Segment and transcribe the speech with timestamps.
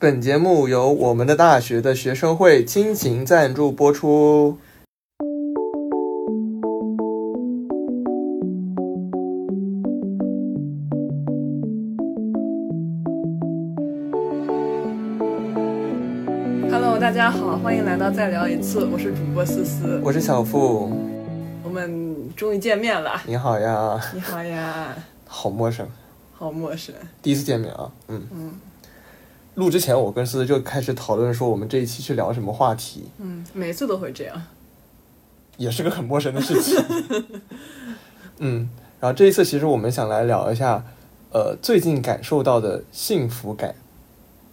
[0.00, 4.56] 本节目由我们的大学的学生会亲情赞助播出。
[16.70, 20.90] Hello，大家好，欢迎来到再聊一次，我是主播思思，我是小付，
[21.62, 23.20] 我们终于见面了。
[23.26, 24.96] 你好呀，你好呀，
[25.26, 25.86] 好陌生，
[26.32, 26.94] 好陌生。
[27.20, 28.22] 第一次见面啊，嗯。
[28.32, 28.50] 嗯
[29.56, 34.42] 录之前，我跟思思就开始讨论说我们这一期去聊什么话题，嗯，每次都会这样。
[35.56, 36.82] 也是个很陌生的事情。
[38.38, 40.82] 嗯，然后这一次其实我们想来聊一下，
[41.32, 43.74] 呃，最近感受到的幸福感，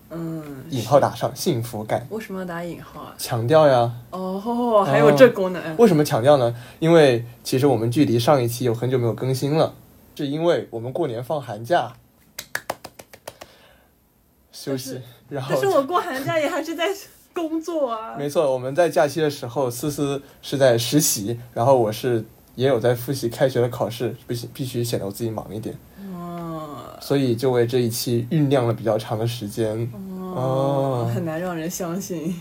[0.09, 3.15] 嗯，引号打上幸福感，为什么要打引号啊？
[3.17, 3.89] 强调呀。
[4.11, 5.77] 哦，还有这功能。
[5.77, 6.53] 为什么强调呢？
[6.79, 9.73] 因为其实我们距离上一期有很久没有更新了，
[10.15, 11.93] 是因为我们过年放寒假
[14.63, 16.89] 休息，然后但是我过寒假也还是在
[17.31, 18.15] 工作啊。
[18.17, 25.77] 没错，我们在假期的时候，思思是在实习，然后我是也有在复习开学的考试，必须必须显得我自己忙一点，
[26.15, 29.89] 哦所以就为这一期酝酿了比较长的时间。
[29.93, 32.35] 哦很难让人相信。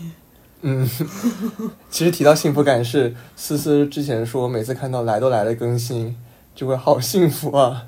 [0.61, 0.89] 嗯，
[1.91, 6.17] 其实提到幸福感是思思之前说，每次看到来都来了更新，
[6.55, 7.85] 就会好幸福啊。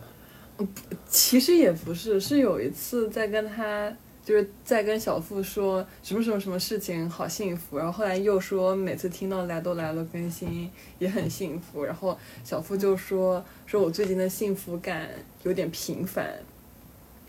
[1.08, 3.92] 其实也不是，是有一次在跟他，
[4.30, 15.10] 就是在跟小付说什么什么什么事情好幸福，然后后来又说每次听到来都来了更新也很幸福，然后小付就说说我最近的幸福感
[15.42, 16.32] 有点频繁，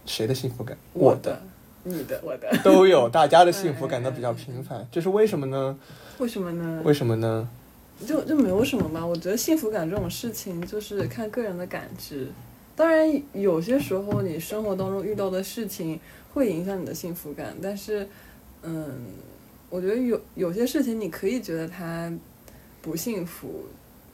[0.05, 0.77] 谁的幸福感？
[0.93, 1.41] 我的，
[1.85, 5.79] 你的，我的，都有，大家的 幸福感都比较频繁，这是为什么呢？
[6.19, 6.83] 为什么呢？
[6.85, 7.49] 为什么呢？
[8.07, 9.07] 就就没有什么吧。
[9.07, 12.29] 我觉得幸福感这种事情就是看个人的感知。
[12.77, 16.01] 当然，有些时候你生活当中遇到的事情
[16.33, 18.09] 会影响你的幸福感，但是，
[18.63, 19.07] 嗯，
[19.69, 22.13] 我觉得有有些事情你可以觉得他
[22.81, 23.65] 不幸福，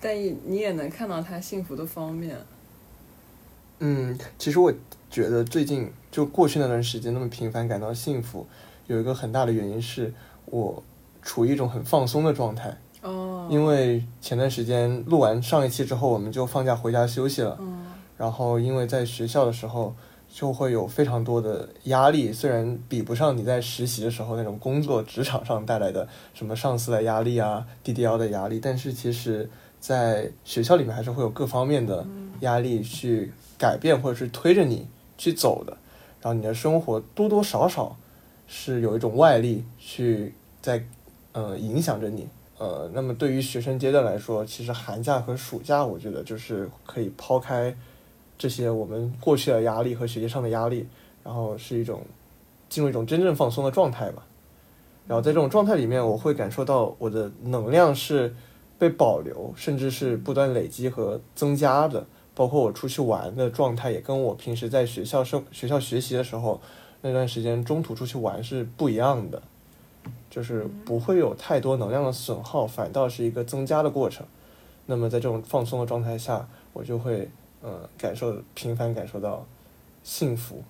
[0.01, 0.15] 但
[0.47, 2.37] 你也能看到他幸福的方面。
[3.81, 4.73] 嗯，其实我
[5.11, 8.47] 觉得最近就过去那段时间那么频繁感到幸福，
[8.87, 10.13] 有一个很大的原因是
[10.47, 10.83] 我
[11.21, 12.77] 处于一种很放松的状态。
[13.03, 17.57] 哦，因为前段时间录完上一期之后，我们就放假回家休息了。
[17.61, 17.85] 嗯
[18.17, 19.95] 然后因为在学校的时候
[20.37, 29.49] 就会有非常多的压力，虽然比不上你在实习的时候那种工作职场上带来的什么上司的压力啊、DDL 的压力，但是其实
[29.81, 32.07] 在学校里面还是会有各方面的
[32.41, 34.87] 压力去改变或者是推着你
[35.17, 35.75] 去走的。
[36.21, 37.97] 然后你的生活多多少少
[38.47, 40.85] 是有一种外力去在
[41.33, 42.29] 呃影响着你。
[42.59, 47.75] 呃，那么对于学生阶段来说，其实寒假和暑假，我觉得就是可以抛开
[48.39, 50.87] 这些我们过去的压力和学习上的压力，
[51.25, 52.03] 然后是一种
[52.69, 54.27] 进入一种真正放松的状态吧。
[55.07, 58.35] 然后在这种状态里面，我会感受到我的能量是
[58.79, 62.07] 被保留，甚至是不断累积和增加的。
[62.35, 66.61] 包括我出去玩的状态，也跟我平时在学校生学校学习的时候
[67.01, 69.43] 那段时间中途出去玩是不一样的。
[70.29, 74.27] 就是不会有太多能量的损耗，反倒是一个增加的过程。
[74.85, 77.31] 那么在这种放松的状态下，我就会
[77.63, 79.47] 呃感受频繁感受到
[80.03, 80.63] 幸福。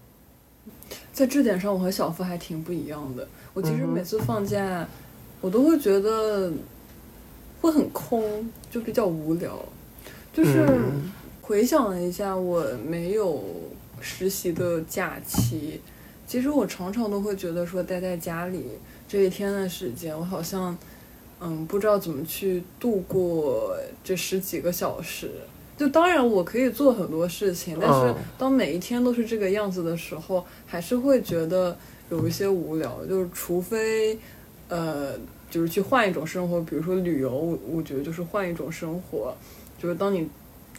[1.13, 3.27] 在这点上，我和小付还挺不一样的。
[3.55, 4.87] 我其实每次放假，
[5.41, 6.53] 我都会觉得
[7.61, 9.57] 会很空，就比较无聊。
[10.33, 13.43] 就是嗯回想了一下，我没有
[14.01, 15.81] 实习的假期，
[16.27, 18.65] 其实我常常都会觉得说，待在家里
[19.07, 20.77] 这一天的时间，我好像
[21.41, 25.31] 嗯不知道怎么去度过这十几个小时。
[25.77, 31.77] 就当然我可以做很多事情，但是嗯当每一天都是这个样子的时候，还是会觉得
[32.11, 33.05] 有一些无聊。
[33.07, 34.19] 就是除非
[34.69, 35.13] 呃，
[35.51, 39.37] 就是去换一种生活，比如说旅游，我我觉得就是换一种生活。
[39.79, 40.27] 就是当你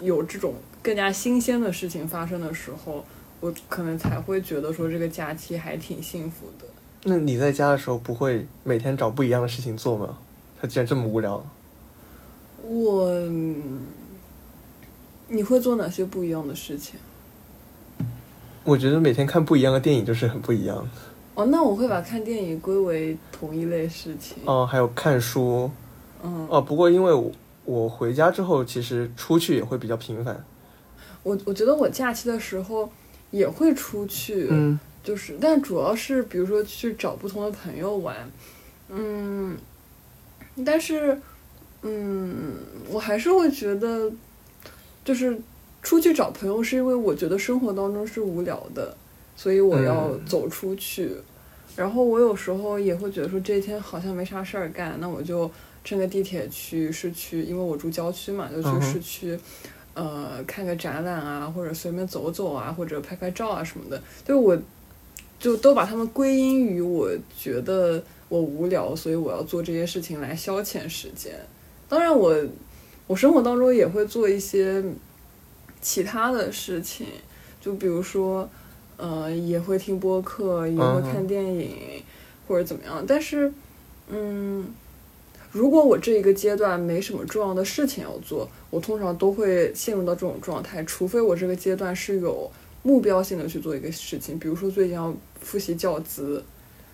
[0.01, 3.05] 有这种更加新鲜的事情发生的时候，
[3.39, 6.65] 我可能才会觉得说这个假期还挺幸福的。
[7.03, 10.17] 那你在家的时候不会每天找不一样的事情做吗？
[10.59, 11.45] 他既然这么无聊，
[12.63, 13.81] 我，嗯
[15.27, 16.99] 你会做哪些不一样的事情？
[18.63, 20.89] 我觉得每天看不一样的电影就是很不一样的。
[21.35, 24.37] 哦，那我会把看电影归为同一类事情。
[24.45, 25.69] 哦、还有看书。
[26.23, 27.31] 嗯，哦，不过因为我
[27.63, 30.43] 我回家之后，其实出去也会比较频繁。
[31.23, 32.89] 我我觉得我假期的时候
[33.31, 38.15] 也会出去，嗯就是，但主要是比如说去找不同的朋友玩，
[38.89, 39.55] 嗯，
[40.65, 41.21] 但是，
[41.83, 42.55] 嗯，
[42.89, 44.11] 我还是会觉得，
[45.07, 45.39] 就是
[45.81, 48.93] 出去找朋友，是因为我觉得生活当中是无聊的，
[49.37, 51.15] 所以我要嗯走出去。
[51.77, 55.49] 然后我有时候也会觉得说这一天好像没啥事儿干，那我就
[55.85, 59.39] 乘个地铁去市区，因为我住郊区嘛，就去市区，
[59.93, 63.97] 呃，看个展览啊，或者随便走走啊，或者拍拍照啊什么的。
[64.25, 64.57] 就是我，
[65.39, 71.33] 就都把它们归因于我觉得我无聊，所以我要做这些事情来消遣时间。
[71.87, 72.35] 当然我，
[73.07, 74.83] 我生活当中也会做一些
[75.81, 77.07] 其他的事情，
[77.61, 78.47] 就比如说，
[78.97, 82.03] 呃，也会听播客，也会看电影，
[82.47, 83.03] 或者怎么样。
[83.07, 83.51] 但是，
[84.09, 84.67] 嗯，
[85.51, 92.51] 如果我这一个阶段没什么重要的事情要做，我通常都会陷入到这种状态，除非我这个阶段是有
[92.83, 96.43] 目标性的去做一个事情，比如说最近要复习教资，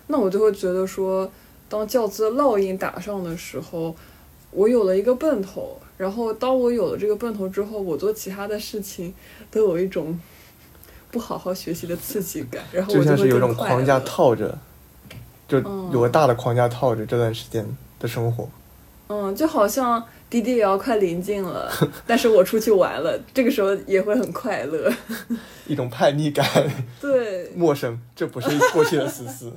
[0.06, 1.28] 那我就会觉得说，
[1.68, 3.96] 当教资烙印打上的时候，
[4.54, 9.12] 我有了一个奔头，然后当我有了这个奔头之后，我做其他的事情
[9.50, 10.18] 都有一种
[11.10, 14.56] 不好好学习的刺激感，然后我就像是有一种框架套着，
[15.46, 17.66] 就嗯有个大的框架套着这段时间
[17.98, 18.48] 的生活。
[19.08, 21.70] 嗯，就好像滴滴也要快临近了，
[22.06, 24.90] 但是我出去玩了，这个时候也会很快乐。
[25.66, 26.46] 一种叛逆感，
[27.00, 29.52] 对，陌生，这不是过去的思思，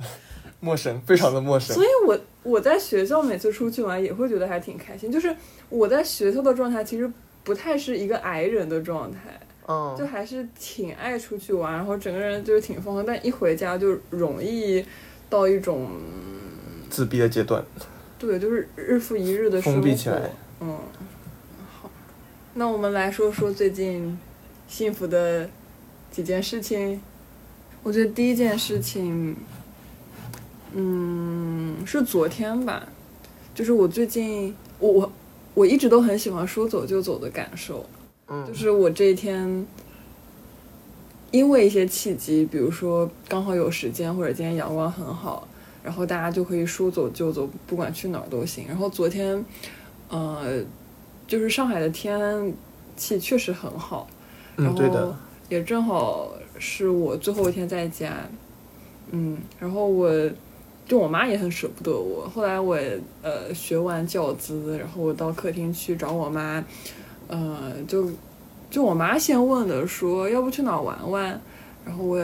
[0.60, 1.84] 陌生，非常的陌生所。
[1.84, 5.10] 以我我在学校每次出去玩也会觉得还挺开心。
[5.10, 5.34] 就是
[5.68, 7.10] 我在学校的状态其实
[7.44, 13.04] 不太是一个矮人的状态，就嗯，还是挺爱出去玩，然后整个人就是挺放松。
[13.06, 14.84] 但一回家就容易
[15.30, 15.90] 到一种
[16.90, 17.64] 自闭的阶段，
[18.18, 19.80] 对，就是日复一日的生活。
[19.80, 20.30] 封闭起来
[20.60, 20.76] 嗯，
[21.80, 21.90] 好，
[22.54, 24.18] 那我们来说说最近
[24.66, 25.48] 幸福的
[26.10, 27.00] 几件事情。
[27.84, 29.36] 我觉得第一件事情，
[30.72, 32.86] 嗯，是昨天吧，
[33.54, 35.12] 就是我最近，我我
[35.54, 37.78] 我一直都很喜欢说走就走的感受，
[38.26, 39.66] 就嗯是我这一天。
[41.30, 45.46] 因为一些契机，比如说刚好有时间，或者今天阳光很好，
[45.84, 48.64] 然后大家就可以说走就走，不管去哪儿都行。
[48.66, 49.44] 然后昨天，
[50.08, 50.64] 呃，
[51.26, 52.50] 就是上海的天
[52.96, 54.08] 气确实很好，
[54.56, 55.16] 然嗯，对后的，
[55.50, 58.14] 也正好是我最后一天在家，
[59.10, 60.10] 嗯，然后我
[60.88, 62.26] 就我妈也很舍不得我。
[62.28, 62.76] 后来我
[63.22, 66.64] 呃学完教资，然后我到客厅去找我妈，
[67.28, 68.08] 呃，就
[68.70, 71.40] 就我妈先问的说要不去哪玩玩，
[71.84, 72.18] 然后我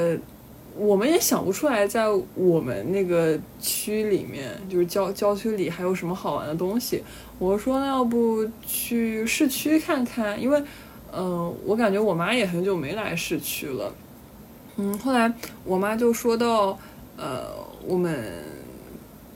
[0.76, 7.02] 我们也想不出来在我们那个区里面，就是郊郊区里还有什么好玩的东西。
[7.38, 10.58] 我说那要不去市区看看，因为
[11.12, 13.92] 嗯、呃我感觉我妈也很久没来市区了。
[14.76, 15.32] 嗯，后来
[15.64, 16.78] 我妈就说到，
[17.16, 17.44] 呃，
[17.86, 18.44] 我们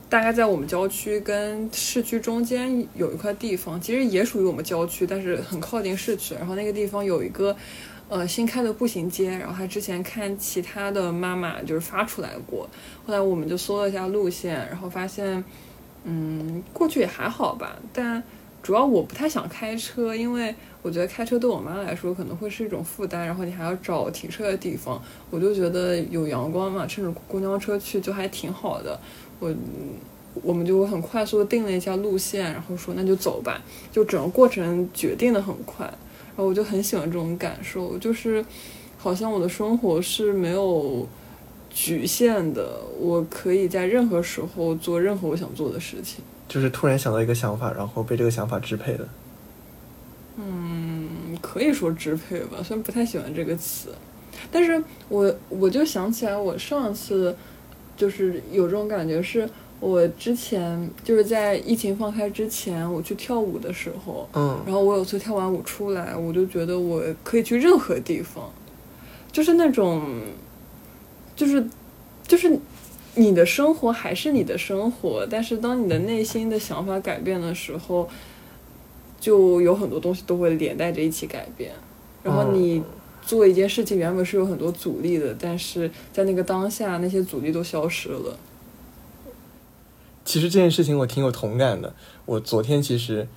[0.09, 6.33] 大概在我们郊区跟市区中间有一块地方，其实也属于我们郊区，但是很靠近市区。
[6.33, 7.55] 然后那个地方有一个
[8.09, 12.67] 呃新开的步行街，然后她之前看其他的妈妈就是发出来过，
[13.05, 15.43] 后来我们就搜了一下路线，然后发现，
[16.05, 18.23] 嗯，过去也还好吧，但
[18.63, 28.99] 主要我不太想开车，因为我觉得开车对我妈来说可能会是一种负担，然后你还要找停车的地方，我就觉得有阳光嘛，乘着公交车去就还挺好的。
[29.39, 29.53] 我
[30.43, 38.43] 我们就很快速的定了一下路线，然后说那就走吧，就整个过程决定的很快，然后我就很喜欢这种感受，就是
[38.97, 41.07] 好像我的生活是没有
[41.69, 46.23] 局限的，我可以在任何时候做任何我想做的事情。
[46.47, 49.07] 就是突然想到一个想法，然后被这个想法支配的。
[50.37, 53.89] 嗯，可以说支配吧，虽然不太喜欢这个词，
[54.51, 57.35] 但是我我就想起来，我上次
[57.99, 59.47] 就是有这种感觉，是
[59.81, 64.57] 我之前就是在疫情放开之前，我去跳舞的时候，嗯。
[64.65, 68.49] 然后我有次跳完舞出来，我就觉得我可以去任何地方，
[69.33, 70.21] 就是那种，
[71.35, 71.67] 就是
[72.25, 72.57] 就是
[73.15, 78.07] 你的生活还是你的生活，但是当你的内心的想法改变的时候，
[79.19, 81.73] 就有很多东西都会连带着一起改变，
[82.23, 82.81] 然后你。
[83.29, 88.35] 做一件事情原本是有很多阻力的，但是在那个当下，那些阻力都消失了。
[90.25, 91.93] 其实这件事情我挺有同感的。
[92.25, 93.27] 我昨天其实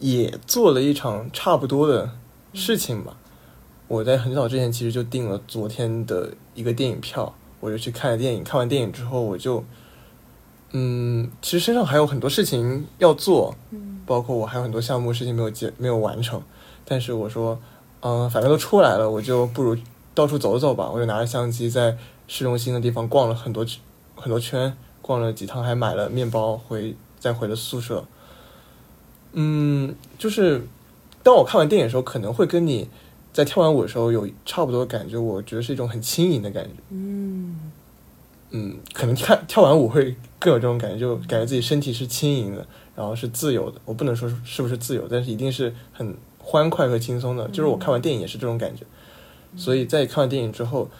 [0.00, 2.10] 也做了一场差不多的
[2.54, 3.16] 事情吧。
[3.86, 8.42] 我在很早之前其实就订了昨天的一个电影票，我就去看了电影。
[8.42, 9.62] 看完电影之后，我就，
[10.72, 16.42] 嗯，其实身上还有很多事情要做，嗯包括我还有很多项目事情没有结没有完成。
[16.84, 17.60] 但是我说，
[18.00, 19.76] 嗯、反正都出来了，我就不如
[20.14, 20.90] 到处走走吧。
[20.90, 23.66] 我就拿着相机在市中心的地方逛了很多
[24.14, 28.04] 很多圈，逛了几趟，还买了面包回再回了宿舍。
[29.32, 30.66] 嗯，就是
[31.22, 32.88] 当我看完电影的时候，可能会跟你
[33.32, 35.16] 在跳完舞的时候有差不多的感觉。
[35.16, 36.70] 我觉得是一种很轻盈的感觉。
[36.88, 37.70] 嗯，
[38.50, 42.66] 嗯，可能看跳完舞会更有这种感觉，就感觉自己身体是轻盈的，
[42.96, 43.80] 然后是自由的。
[43.84, 46.16] 我不能说是不是自由，但是一定是很
[46.50, 47.46] 欢快和轻松的。
[47.48, 48.82] 就是我看完电影也是这种感觉。
[49.56, 50.90] 所以在看完电影之后，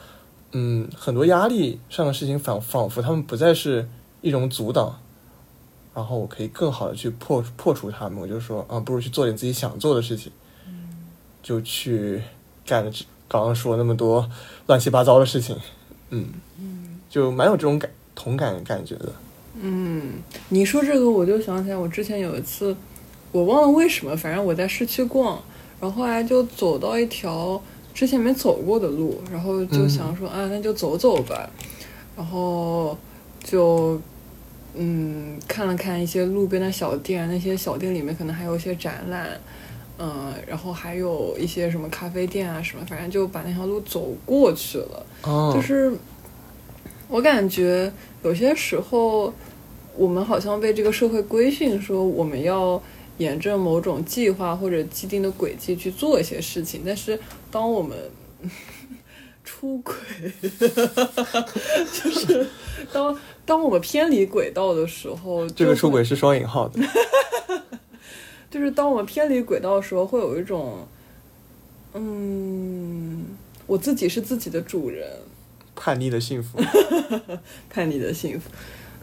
[0.52, 3.88] 嗯，很多压力上的事情仿仿佛他们不再是
[4.21, 4.99] 一种阻挡，
[5.95, 8.21] 然后我可以更好的去破破除他们。
[8.21, 10.30] 我就说啊，不如去做点自己想做的事情，
[11.42, 12.23] 就去
[12.64, 12.90] 干了
[13.26, 14.30] 刚刚说那么多
[14.66, 15.57] 乱七八糟的事情，
[16.11, 16.28] 嗯。
[17.11, 19.12] 就蛮有这种感同感感觉的。
[19.61, 20.12] 嗯，
[20.49, 22.73] 你说这个我就想起来，我之前有一次，
[23.33, 25.43] 我忘了为什么，反正我在市区逛，
[25.81, 27.61] 然后后来就走到一条
[27.95, 31.49] 之前没走过的路，然后就想说啊，那就走走吧，
[32.17, 32.97] 然后
[33.43, 34.01] 就
[34.75, 39.29] 嗯看了看一些路边的小店，那些小店里面可能还有一些展览，
[39.99, 45.07] 嗯，然后还有一些什么咖啡店啊什么，反正就把那条路走过去了，
[45.55, 45.93] 就是。
[47.13, 49.35] 我感觉有些时候，
[49.97, 52.81] 我们好像被这个社会规训，说我们要
[53.21, 56.81] 沿着某种计划或者既定的轨迹去做一些事情。
[56.85, 57.97] 但是，当我们
[59.45, 59.95] 出轨，
[61.93, 62.47] 就是
[62.93, 66.81] 当当我们偏离轨道的时候，这个出轨是双引号的。
[68.50, 70.87] 就是当我们偏离轨道的时候，会有一种，
[71.93, 73.27] 嗯，
[73.67, 75.07] 我自己是自己的主人。
[75.77, 76.59] 叛逆的幸福，
[77.71, 78.50] 叛逆的幸福，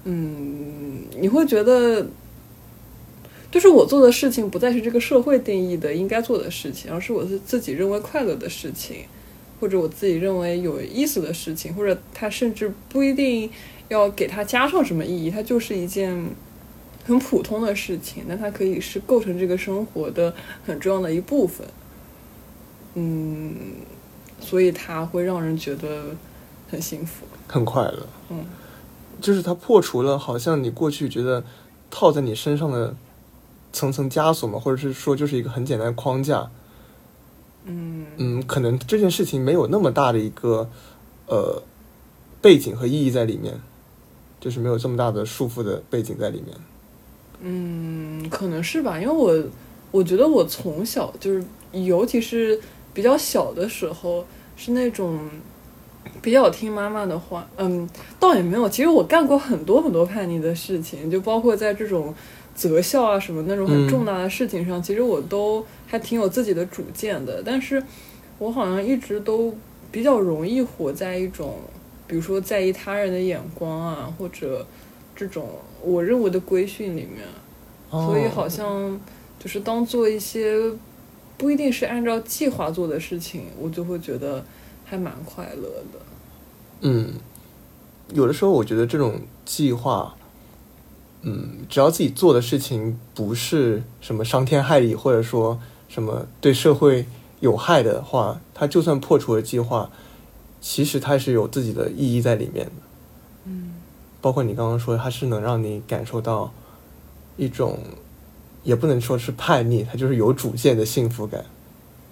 [0.04, 2.06] 嗯，你会觉得，
[3.52, 9.06] 就是我做的事情不再是这个社会定义的应该做的事情，而是我是自己认为快乐的事情，
[9.60, 13.50] 或者我自己认为有意思的事情，或者它甚至不一定
[13.90, 16.30] 要给它加上什么意义，它就是一件
[17.06, 20.34] 很普通的事情，但它可以是构成这个生活的
[20.66, 21.68] 很重要的一部分，
[22.96, 23.54] 嗯，
[24.40, 26.16] 所以它会让人觉得。
[26.70, 28.06] 很幸福，很快乐。
[28.28, 28.46] 嗯，
[29.22, 31.42] 就是它破除了好像你过去觉得
[31.90, 32.94] 套在你身上的
[33.78, 36.50] 层层枷锁嘛，或者是说就是一个很简单的框架。
[37.66, 40.68] 嗯嗯，可能这件事情没有那么大的一个
[41.28, 41.62] 呃
[42.42, 43.60] 背景和意义在里面，
[44.40, 46.58] 就是没有这么大的束缚的背景在里面。
[47.42, 49.46] 嗯，可能是吧，因为我
[49.92, 52.60] 我觉得我从小就是，尤其是
[52.94, 55.20] 比较小的时候，是那种。
[56.22, 58.68] 比较听妈妈的话，嗯，倒也没有。
[58.70, 62.16] 其实我干过很多很多叛逆的事情，就包括在这种
[62.58, 67.42] 择校啊什么那种很重大的事情上，其实我都还挺有自己的主见的。
[67.46, 67.82] 但是，
[68.40, 69.56] 我好像一直都
[69.92, 71.56] 比较容易活在一种，
[72.08, 74.66] 比如说在意他人的眼光啊，或者
[75.16, 75.48] 这种
[75.84, 77.24] 我认为的规训里面。
[77.92, 79.00] 所以，好像
[79.40, 80.60] 就是当做一些
[81.38, 84.44] 不一定是按照计划做的事情，我就会觉得。
[84.90, 86.00] 还蛮快乐的，
[86.80, 87.16] 嗯，
[88.14, 90.16] 有的时候我觉得这种计划，
[91.30, 97.06] 嗯，只要自己做的事情不是什么伤天害理，或者说什么对社会
[97.42, 99.90] 有害的话，他就算破除了计划，
[100.62, 102.72] 其实它是有自己的意义在里面的，
[103.46, 103.74] 嗯，
[104.22, 106.54] 包括你刚刚说，他是能让你感受到
[107.36, 107.78] 一种，
[108.64, 111.44] 也不能说是叛逆，他就是有主见的幸福感，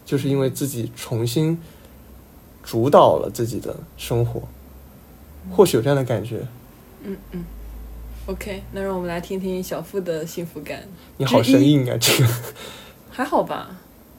[0.05, 1.57] 就是因为自己重新。
[2.67, 4.41] 主导了自己的生活，
[5.51, 6.47] 或许有这样的感觉。
[7.03, 7.43] 嗯嗯
[8.27, 10.87] ，OK，那让我们来听听小付的幸福感。
[11.17, 12.29] 你好生硬啊，这个
[13.09, 13.77] 还好吧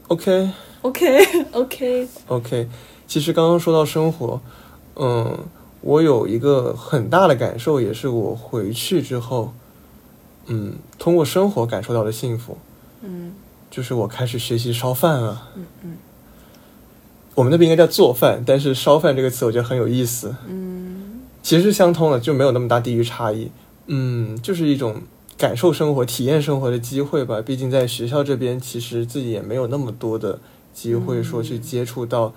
[0.09, 2.69] ？OK，OK，OK，OK。
[3.07, 4.41] 其实刚刚说到生活，
[4.97, 5.39] 嗯，
[5.81, 9.55] 我有一个很大的感受，也是我回去之后，
[10.47, 12.59] 嗯，通过生活感受到的幸福。
[13.03, 13.33] 嗯，
[13.71, 15.49] 就是我开始学习烧饭了。
[15.55, 15.97] 嗯嗯。
[17.35, 20.35] 我们那边应该叫做饭，但是烧饭这个词我觉得很有意思。
[20.49, 23.51] 嗯，其实是相通的，就没有那么大地域差异。
[23.87, 25.03] 嗯，就是一种
[25.37, 27.41] 感受生活、体验生活的机会吧。
[27.41, 30.39] 毕竟在学校这边，其实自己也没有那么多的
[30.75, 32.33] 机会说去接触到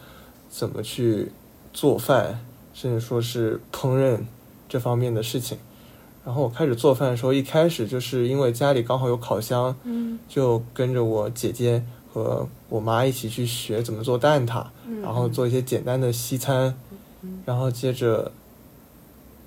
[0.50, 1.32] 怎么去
[1.74, 2.40] 做饭，
[2.74, 4.20] 甚至说是烹饪
[4.68, 5.58] 这方面的事情。
[6.26, 11.84] 然后我开始做饭的时候，一开始就是因为家里刚好有烤箱，嗯，就跟着我姐姐。
[12.12, 14.66] 和我妈一起去学怎么做蛋挞，
[15.04, 16.76] 然后做一些简单的西餐，
[17.46, 18.32] 然后接着，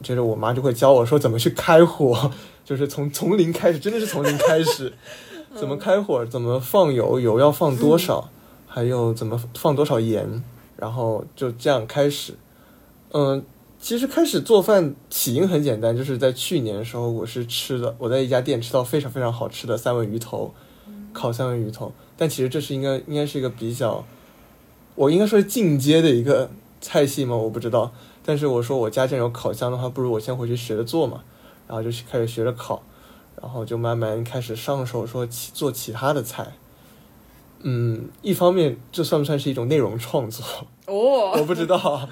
[0.02, 2.30] 接着我妈就会教我说怎么去开火，
[2.64, 4.92] 就是从从零开始，真的是从零开始，
[5.54, 8.28] 怎么开火，怎么放油，油要放多少，
[8.66, 10.42] 还有怎么放多少盐，
[10.76, 12.35] 然后就这样开始。
[13.12, 13.44] 嗯，
[13.78, 20.54] 其实开始做饭起因很简单，就是在去年的时候，我是吃的，我在一家店吃到非常非常好吃的三文鱼头，
[21.12, 21.92] 烤三文鱼头。
[22.16, 24.04] 但其实这是应该应该是一个比较，
[24.94, 27.37] 我应该说是进阶的一个菜系吗？
[27.37, 27.92] 我不知道。
[28.25, 31.23] 但是我说我家既然有烤箱的话，不如我先回去学着做嘛，
[31.67, 32.83] 然后就开始学着烤，
[33.41, 36.52] 然后就慢慢开始上手说其做其他的菜。
[37.64, 40.45] 嗯，一方面这算不算是一种内容创作？
[40.87, 42.09] 哦， 我不知道。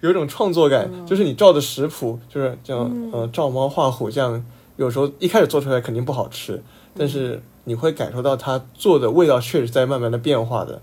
[0.00, 3.10] 有一种创作感，就是你照着食谱，就是这样，嗯。
[3.12, 4.44] 呃，照猫画虎这样，
[4.76, 6.62] 有时候一开始做出来肯定不好吃，
[6.96, 10.80] 但是你会感受到它做的味道确实在慢慢的变化的，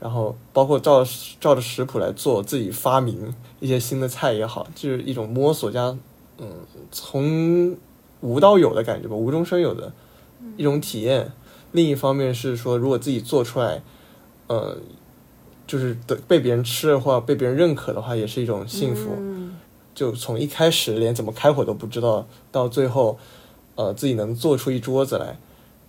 [0.00, 1.04] 然后包括照
[1.38, 5.96] 照着食谱来做，自己发明一些新的菜也好，就是一种摸索加，
[6.38, 6.48] 嗯，
[6.90, 7.76] 从
[8.20, 9.92] 无到有的感觉吧，无中生有的
[10.56, 11.30] 一种体验。
[11.72, 13.82] 另一方面是说，如果自己做出来，
[14.46, 14.78] 呃，
[15.66, 19.10] 就是得被别人吃的话被别人认可的话，也是一种幸福。
[19.16, 19.56] 嗯
[19.92, 23.18] 就从一开始连怎么开火都不知道，到最后，
[23.74, 25.36] 呃，自己能做出一桌子来，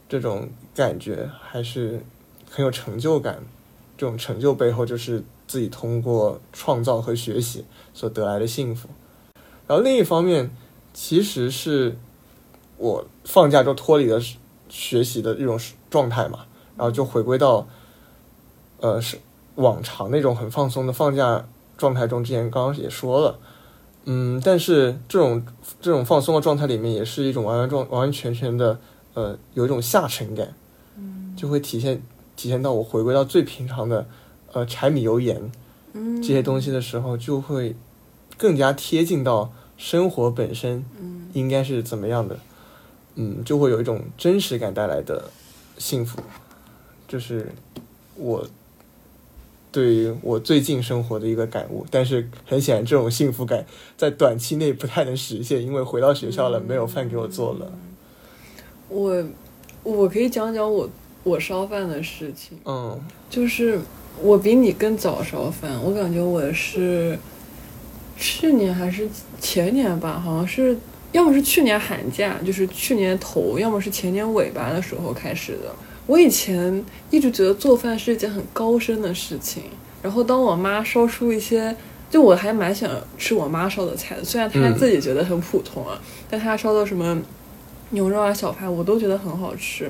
[0.09, 2.03] 这种感觉还是
[2.49, 3.41] 很有成就感。
[4.01, 8.89] 这种成就背后，就是自己通过创造和学习所得来的幸福。
[9.67, 10.49] 然后另一方面，
[10.91, 11.95] 其实是
[12.77, 14.19] 我放假就脱离了
[14.69, 15.59] 学习的这种
[15.91, 17.67] 状态嘛，然后就回归到，
[18.79, 19.19] 呃，是
[19.53, 21.45] 往常那种很放松的放假
[21.77, 22.23] 状态中。
[22.23, 23.37] 之前刚刚也说了，
[24.05, 25.45] 嗯，但是这种
[25.79, 28.79] 这种放松的状态里面，也是一种完完状完完全全的，
[29.13, 30.55] 呃，有一种下沉感，
[31.37, 32.01] 就会体现
[32.41, 34.07] 体现到我回归到最平常的，
[34.51, 35.51] 呃，柴米油盐
[35.93, 36.19] 嗯。
[36.19, 37.75] 这些东西的时候，就会
[38.35, 41.27] 更加贴近到生活本身嗯。
[41.33, 42.39] 应该是怎么样的，
[43.13, 45.25] 嗯，就会有一种真实感带来的
[45.77, 46.19] 幸福，
[47.07, 47.51] 就是
[48.15, 48.47] 我
[49.71, 51.85] 对于我最近生活的一个感悟。
[51.91, 57.71] 但是很显然，这种幸福感在短期内不太能实现，因为回到学校了，没有饭给我做了。
[58.89, 59.23] 我
[59.83, 60.89] 我可以讲讲我
[61.23, 62.99] 我烧饭的事情，嗯
[63.29, 63.79] 就是
[64.21, 67.17] 我比你更早烧饭，我感觉我是
[68.17, 69.07] 去年还是
[69.39, 70.77] 前年吧，好像是
[71.11, 75.73] 要么是去年寒假，就是去年头，要么是前年尾巴的时候开始的。
[76.07, 79.63] 我以前一直觉得做饭是一件很高深的事情，
[80.01, 81.73] 然后当我妈烧出一些，
[82.09, 87.21] 就我还蛮想吃我妈烧的菜的，虽然她嗯自己觉得很普通啊，但她烧的什么
[87.91, 89.89] 牛肉啊、小排，我都觉得很好吃。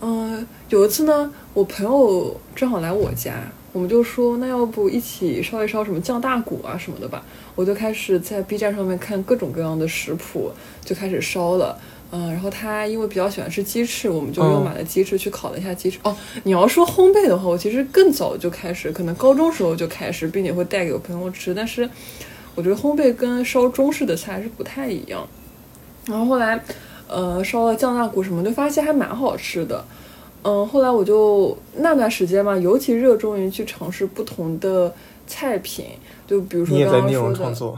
[0.00, 3.34] 嗯、有一次呢，我朋友正好来我家，
[3.72, 7.24] 我们就说那要不一起烧一烧什么酱大骨啊什么的吧。
[7.54, 10.52] 我就开始在 B 站上面看各种各样的食谱，
[10.84, 11.76] 就开始烧了。
[12.10, 15.98] 嗯，然后他因为比较喜欢吃鸡翅，我们就又嗯买了鸡翅去烤了一下鸡翅。
[16.04, 21.52] 哦，你要说烘焙的话，我其实更早就开始，可能高中时候就开始，并且会带给我朋友吃。
[21.52, 21.86] 但是
[22.54, 25.28] 我觉得烘焙跟烧中式的菜是不太一样。
[26.06, 26.58] 然后后来，
[27.08, 29.84] 呃，烧了酱大骨什么，就发现还蛮好吃的。
[30.42, 34.94] 嗯，后来我就那段时间嘛，尤其热衷于去尝试不同的
[35.26, 35.86] 菜品，
[36.26, 37.76] 就比如说刚刚说的，容创作，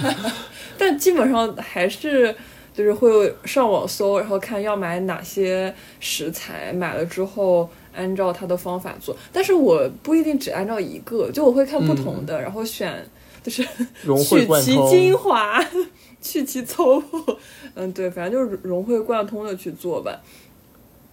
[0.78, 2.34] 但基本上还是
[2.72, 9.14] 就是会上网搜，然后看要买哪些食材，买了之后按照它的方法做。
[9.30, 13.06] 但是我不一定只按照一个，就我会看不同的，然后选
[13.42, 13.62] 就是
[14.02, 14.88] 融会取其。
[14.88, 15.62] 精华，
[16.20, 17.38] 去其粗暴。
[17.74, 20.20] 嗯，对，反正就是融会贯通的去做吧。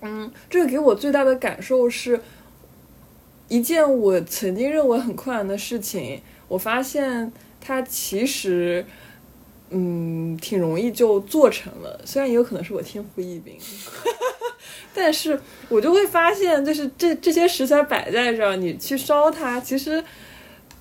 [0.01, 2.19] 嗯，这个给我最大的感受是，
[3.47, 8.85] 一件我曾经认为很困难的事情，我发现它其实，
[9.69, 11.99] 嗯，挺容易就做成了。
[12.05, 13.57] 虽然也有可能是我天赋异禀，
[14.93, 15.39] 但是
[15.69, 20.03] 我就会发现，就是这这些食材摆在这儿，你去烧它，其实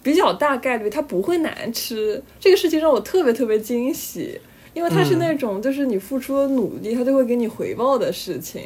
[0.06, 2.22] 比较大概率它不会难吃。
[2.38, 4.40] 这个事情让我特别特别惊喜，
[4.72, 8.62] 因为它是嗯那种就是你付出了努力，它就会给你回报的事情。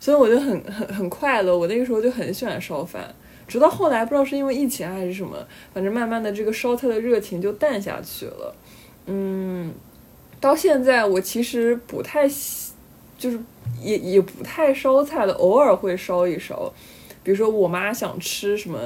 [0.00, 1.54] 所以我就很很很快乐。
[1.54, 3.14] 我那个时候就很喜欢烧饭，
[3.46, 5.36] 直到后来不知道是因为疫情还是什么，
[5.74, 8.54] 反正慢慢的这个烧菜的热情就淡下去了。
[9.04, 9.74] 嗯，
[10.40, 12.72] 到现在我其实不太喜，
[13.18, 13.38] 就是
[13.78, 16.72] 也也不太烧菜了，偶尔会烧一烧。
[17.22, 18.78] 比如说我妈想吃什么。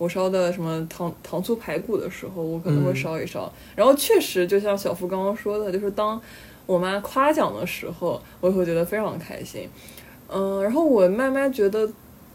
[0.00, 3.52] 我烧的什么糖糖醋排骨的时候，我可能会嗯烧一烧。
[3.76, 6.18] 然后确实，就像小付刚刚说的，就是当
[6.64, 9.68] 我妈夸奖的时候，我也会觉得非常开心。
[10.32, 11.86] 嗯，然后我慢慢觉得，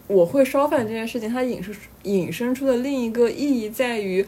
[0.05, 4.23] 我会烧饭这件事情，它引申引申出的另一个意义在于，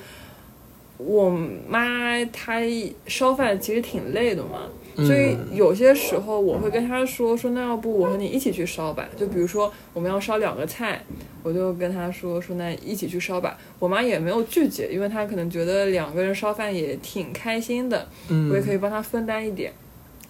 [0.98, 1.30] 我
[1.70, 2.62] 妈她
[3.06, 4.62] 烧饭其实挺累的嘛，
[4.96, 9.08] 所以嗯有些时候我会跟她说说，那要不我和你一起去烧吧？
[9.16, 11.04] 就比如说我们要烧两个菜，
[11.44, 13.58] 我就跟她说说那一起去烧吧。
[13.80, 19.72] 我妈也没有拒绝，因为她可能觉得两个人烧饭也挺开心的，嗯，我也可以帮她分担一点，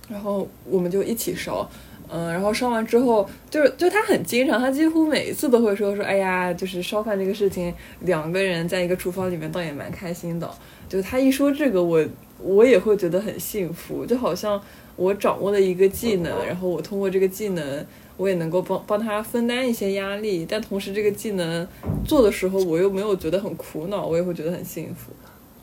[0.09, 1.69] 然后我们就一起烧。
[2.09, 10.49] 嗯，然后烧完之后，就是就他很经常，他几乎每一次都会说说，哎呀，就是烧饭这个事情，两个人在一个厨房里面倒也蛮开心的。
[10.87, 12.01] 就他一说这个，我
[12.39, 14.57] 我也会觉得很幸福，就好像
[14.95, 17.85] 我掌握了一个技能，然后我通过这个技能，
[18.17, 21.65] 我也能够帮帮他分担一些压力，但同时这个技能
[22.05, 25.11] 做的时候，我又没有觉得很苦恼，我也会觉得很幸福。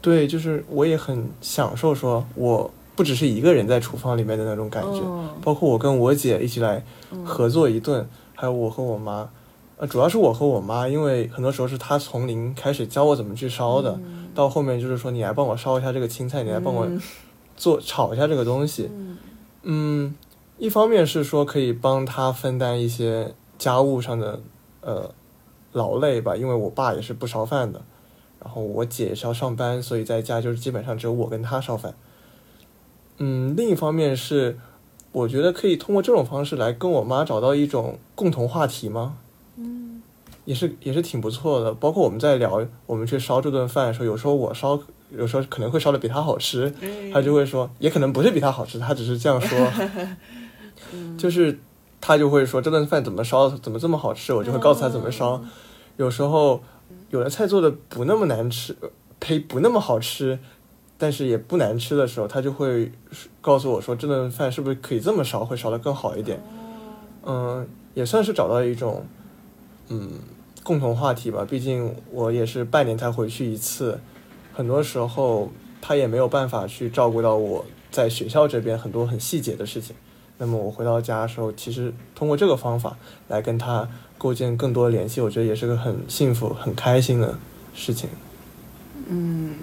[0.01, 5.01] 对，就是我也很享受，说我不只是一个人在厨房里面的那种感觉，
[5.43, 6.85] 包括我跟我姐一起来
[7.25, 9.29] 合作一顿，还有我和我妈，
[9.79, 13.99] 呃，主要是我和我妈，因为很多时候是她从零开始教我怎么去烧的，
[14.35, 16.87] 到后面就是说你来帮我烧一下这个青菜，你来帮我
[17.57, 18.90] 做炒一下这个东西，
[19.62, 20.14] 嗯，
[20.59, 24.40] 一方面是说可以帮他分担一些家务上的
[24.81, 25.12] 呃
[25.73, 27.83] 劳累吧，因为我爸也是不烧饭的。
[28.43, 31.95] 然后我姐是要上班，所以在家就是基本上只有我跟他烧饭。
[33.17, 34.59] 嗯，另一方面是，
[35.12, 39.17] 我觉得可以通过这种方式来跟我妈找到一种共同话题吗？
[39.57, 40.03] 嗯，
[40.45, 41.73] 也是也是挺不错的。
[41.73, 44.79] 包括我们在聊我们去烧这顿饭的时候，有时候我烧，
[45.11, 46.71] 有时候可能会烧的比他好吃，
[47.12, 49.59] 他就会说，也可能不是比他好吃，他只是这样说。
[51.18, 51.59] 就是
[52.01, 55.42] 他就会说这顿饭怎么烧，怎么这么好吃，我就会告诉他怎么烧。
[55.97, 56.62] 有时候。
[57.11, 58.77] 有的菜做的不那么难吃，
[59.20, 60.38] 呸，不那么好吃，
[60.99, 62.90] 但是也不难吃的时候，他就会
[63.40, 66.42] 告诉我说这顿饭是不是可以这么烧，会烧的更好一点。
[67.25, 69.07] 嗯，也算是找到一种
[69.88, 70.11] 嗯
[70.64, 71.47] 共同话题吧。
[71.49, 74.01] 毕竟我也是半年才回去一次，
[74.53, 79.94] 很多时候他也没有办法去照顾到我在学校这边很多很细节的事情。
[80.44, 82.96] 那么我回到家的时候，其实通过这个方法
[83.28, 83.88] 来跟他。
[84.16, 87.37] 构建更多的联系，我觉得也是个很幸福、很开心的
[87.74, 88.09] 事情。
[89.07, 89.54] 嗯，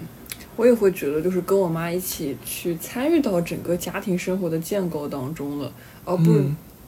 [0.54, 5.72] 我也会觉得，就是跟我妈一起去参与到整个家庭生活的建构当中了，
[6.04, 6.40] 而不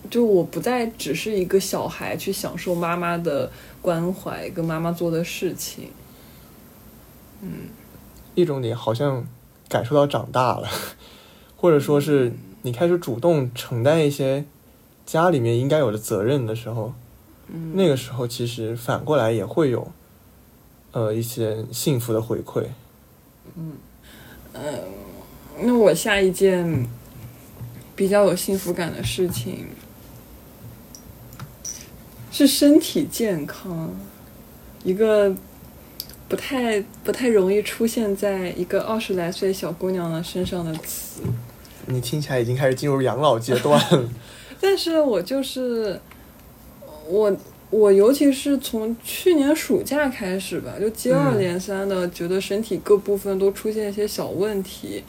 [0.08, 3.50] 就我不再只是一个小孩去享受妈妈的
[3.82, 5.88] 关怀跟妈妈做的事情。
[7.40, 7.50] 嗯，
[8.36, 9.26] 一种你好像
[9.68, 10.68] 感受到长大了，
[11.56, 12.32] 或者说是
[12.64, 14.44] 你开始主动承担一些
[15.06, 16.92] 家里面应该有的责任的时候。
[17.74, 19.92] 那个时候，其实反过来也会有，
[20.92, 22.64] 呃，一些幸福的回馈。
[23.54, 23.74] 嗯，
[24.54, 24.78] 呃，
[25.60, 26.88] 那我下一件
[27.94, 29.66] 比较有幸福感的事情
[32.32, 33.94] 是身体健康，
[34.82, 35.36] 一个
[36.26, 41.20] 不太不太容易出现在一个二十来岁小姑娘的身上的词。
[41.86, 44.08] 你听起来已经开始进入养老阶段了。
[44.60, 46.00] 但是我就是。
[47.06, 47.30] 我
[47.68, 55.04] 我尤其是从去年暑假开始吧，就接二连三的觉得身体各部分都出现一些小问题，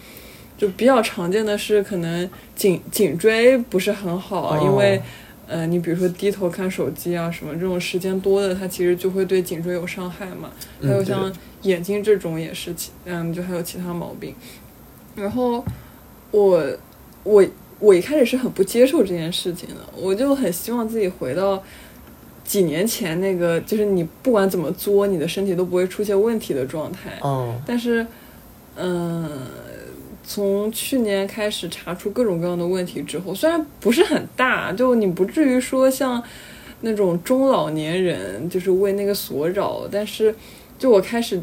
[0.58, 5.02] 就比较常见的是可能颈颈椎不是很好，因为
[5.48, 10.52] 呃你比如说低头看手机啊什么这种时间多的，它其实就会对颈椎有伤害嘛。
[10.82, 14.36] 还有像眼睛这种也是其嗯就还有其他毛病。
[15.16, 15.64] 然后
[16.32, 16.78] 我
[17.24, 17.46] 我
[17.80, 21.64] 我一开始是很不接受这件事情的，我就很希望自己回到。
[22.44, 27.18] 几年前那个就是你不管怎么作，你的身体都不会出现问题的状态。
[27.22, 27.56] 哦。
[27.66, 28.06] 但是，
[28.76, 29.28] 嗯，
[30.24, 36.22] 从去年开始查出各种各样的问题之后，虽然不是很大，就你不至于说像
[36.82, 40.36] 那种中老年人就是为那个所扰，但是
[40.78, 41.42] 就我开始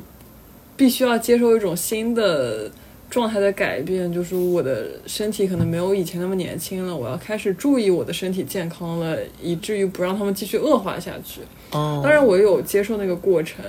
[0.76, 2.70] 必须要接受一种新的。
[3.12, 6.96] 状态的改变，就是我的身体可能没有以前那么年轻了。
[6.96, 11.42] 我要开始注意我的身体健康了，以至于不让他们继续恶化下去。
[11.72, 13.62] 哦，当然我有接受那个过程。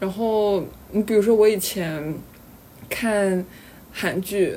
[0.00, 2.12] 然后你比如说，我以前
[2.88, 3.46] 看
[3.92, 4.56] 韩剧，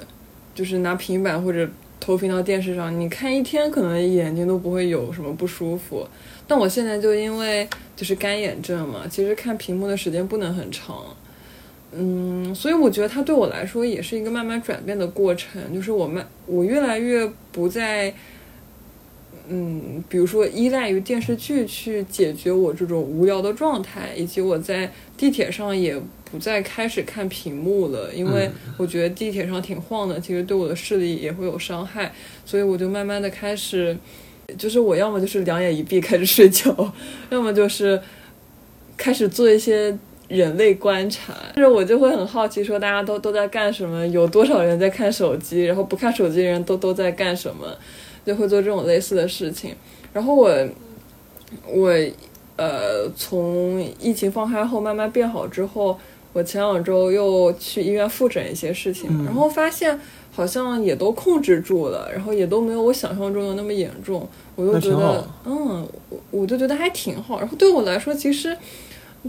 [0.56, 1.70] 就是拿平板或者
[2.00, 6.08] 投屏到电视上，你看一天可能眼睛都不会有什么不舒服。
[6.48, 10.98] 但我现在就因为就是干眼症嘛，其实看屏幕的时间不能很长。
[11.96, 18.12] 嗯，所以我觉得它对我来说也是一个慢慢转变的过程，就是我慢，我越来越不再，
[19.48, 25.96] 嗯，比如说依赖于电视剧去解决我这种无聊的状态，以及我在地铁上也
[26.32, 32.12] 不再开始看屏幕了，因为我觉得地铁上挺晃的，其实对我的视力也会有伤害，
[32.44, 33.96] 所以我就慢慢的开始，
[34.58, 36.92] 就是我要么就是两眼一闭开始睡觉，
[37.30, 38.02] 要么就是
[38.98, 39.96] 开始做一些。
[40.34, 44.06] 人类观察，就是我就会很好奇，说大家都都在干什么？
[44.08, 45.64] 有多少人在看手机？
[45.64, 47.68] 然后不看手机的人都都在干什么？
[48.26, 49.76] 就会做这种类似的事情。
[50.12, 50.50] 然后我，
[51.68, 51.92] 我，
[52.56, 56.00] 呃，从疫情放开后慢慢变好之后，
[56.34, 60.00] 我前两周又去医院复诊一些事情，然后发现
[60.32, 67.40] 好像也都控制住了，然后也都没有我想象中的那么严重，我就觉得，嗯，我我就觉得还挺好。
[67.40, 68.58] 然后对我来说，其实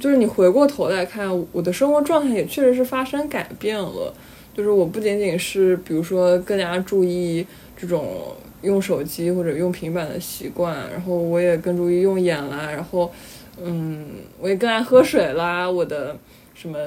[0.00, 4.12] 就是你回过头来看，我的生活状态也确实是发生改变了。
[4.54, 13.10] 就是我不仅仅是比如说更加注意这种用手机或者用平板的习惯，然后我也更注意用眼啦，然后
[13.62, 14.06] 嗯，
[14.40, 16.16] 我也更爱喝水啦，我的
[16.54, 16.78] 什么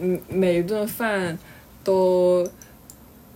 [0.00, 1.38] 嗯每一顿饭
[1.82, 2.46] 都。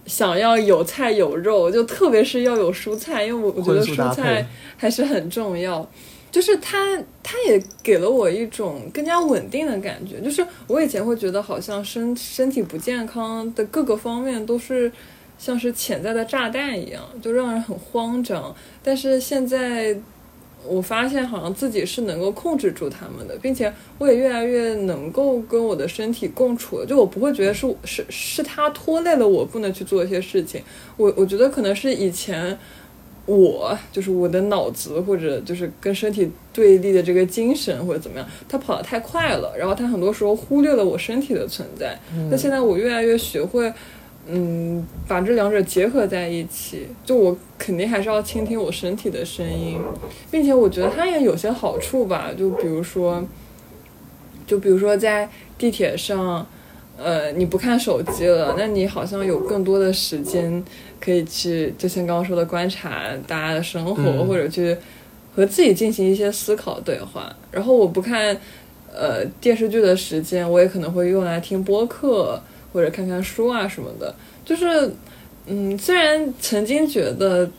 [0.07, 5.87] 想要有菜有肉，就特别是要有蔬菜，因为我我觉得蔬菜还是很重要。
[6.31, 10.21] 就是他，他也给了我一种更加稳定的感觉。
[10.21, 14.91] 就是我以前会觉得好像身身体不健康的各个方面都是
[15.39, 18.55] 像是潜在的炸弹一样，就让人很慌张。
[18.83, 19.99] 但是现在。
[20.67, 26.85] 我发现好像自己是能够控制住他们的，并且我也越来越能够跟我的身体共处了。
[26.85, 30.61] 就我不会觉得是是是他拖累了我，不能去做一些事情。
[30.97, 32.59] 我我觉得可能是以前
[33.29, 41.97] 我就是我的脑子或者就是跟身体对立的这个精神或者怎么样，他跑得太快了，然后他很多时候忽略了我身体的存在。
[42.31, 43.73] 那现在我越来越学会。
[44.31, 49.81] 嗯，把这两者结合在一起，就我肯定还是要倾听我身体的声音，
[50.31, 52.31] 并且我觉得它也有些好处吧。
[52.37, 53.25] 就比如说，
[54.47, 56.47] 就比如说在地铁上，
[56.99, 60.63] 呃，你不看手机了，那你好像有更多的时间
[61.01, 64.77] 可以去，就像刚刚说的，观察大家的生活，或者去
[65.35, 67.35] 和自己进行一些思考对话。
[67.51, 68.37] 然后我不看
[68.95, 72.41] 呃电视剧的时间，我也可能会用来听播客。
[72.71, 74.67] 或者看看书啊什么的，就是，
[75.47, 77.51] 嗯，虽然曾经觉得，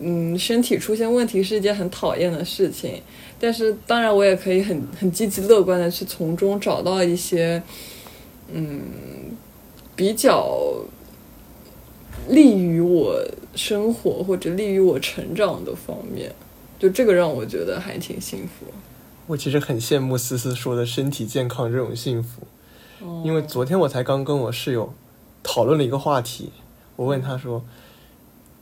[0.00, 3.00] 嗯，身体出现问题是一件很讨厌的事情，
[3.38, 7.62] 但是当然我也可以很很积极乐观的去从中找到一些，
[8.52, 8.80] 嗯，
[9.94, 10.74] 比较
[12.28, 16.34] 利于我生活或者利于我成长的方面，
[16.78, 18.66] 就这个让我觉得还挺幸福。
[19.26, 22.42] 我其实很羡慕思思说的身体健康这种幸福。
[23.22, 24.94] 因为昨天我才刚跟我室友
[25.42, 26.50] 讨论了一个话题，
[26.96, 27.62] 我问他说：“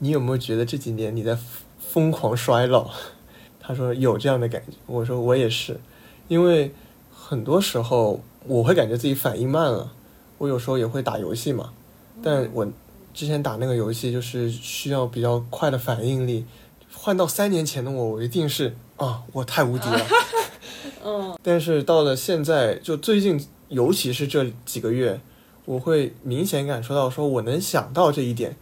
[0.01, 1.39] 你有没有觉得这几年你在
[1.79, 2.91] 疯狂衰老？”
[3.61, 4.77] 他说有这样的感觉。
[4.87, 5.79] 我说我也是，
[6.27, 6.73] 因为
[7.13, 9.93] 很多时候我会感觉自己反应慢了。
[10.39, 11.73] 我有时候也会打游戏嘛，
[12.21, 12.67] 但我
[13.15, 16.45] 之前打那个游戏就是需要比较快的反应力，
[16.93, 20.07] 换到三年前的我，我一定是啊，我太无敌了。
[21.05, 23.45] 嗯，但是到了现在，就最近。
[23.73, 25.19] 尤其是这几个月，
[25.65, 28.55] 我会明显感受到，说我能想到这一点，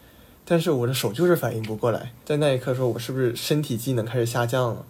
[0.44, 2.12] 但是我的手就是反应不过来。
[2.24, 4.86] 在那一刻，说我是不是身体机能开始下降了？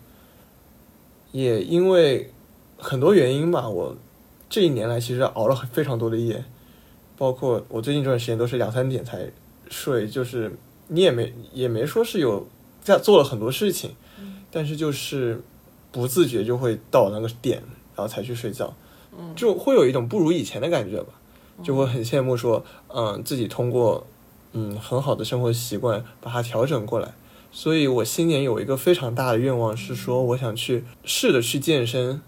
[1.32, 2.30] 也因为
[2.76, 3.96] 很多原因吧，我
[4.50, 6.44] 这一年来其实熬了非常多的夜，
[7.16, 9.30] 包括我最近这段时间都是两三点才
[9.70, 10.54] 睡，就是
[10.88, 12.46] 你也没也没说是有
[12.82, 13.94] 在做了很多事情，
[14.50, 15.40] 但是就是
[15.90, 17.62] 不自觉就会到那个点，
[17.96, 18.74] 然后才去睡觉。
[19.34, 21.12] 就会有一种不如以前的感觉吧，
[21.62, 24.06] 就会很羡慕说，嗯，自己通过
[24.52, 27.12] 嗯很好的生活习惯把它调整过来。
[27.52, 32.22] 所以我新年有一个非常大的愿望是说，我想去试着去健身。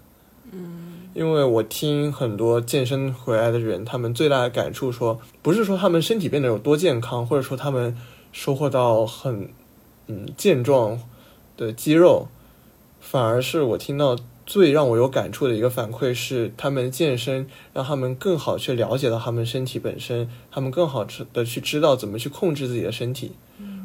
[0.51, 7.95] 嗯，因为我听很多健身回来的人，他们最大的感触说，不是说他们身体变得有多健康，或者说他们
[8.31, 9.49] 收获到很
[10.07, 10.99] 嗯健壮
[11.55, 12.27] 的肌肉，
[12.99, 14.17] 反而是我听到。
[14.45, 23.31] 最让我有感触的一个反馈是，他们健身让他们更好去了解到他们身体本身，他们更好的去知道怎么去控制自己的身体。